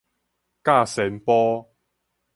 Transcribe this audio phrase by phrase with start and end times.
[0.63, 1.69] 甲仙埔